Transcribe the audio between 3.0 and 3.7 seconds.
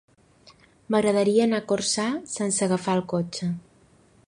el cotxe.